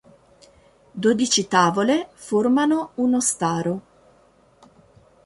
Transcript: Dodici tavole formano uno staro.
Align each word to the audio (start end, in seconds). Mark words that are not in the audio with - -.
Dodici 1.03 1.47
tavole 1.47 2.09
formano 2.15 2.93
uno 2.95 3.21
staro. 3.21 3.81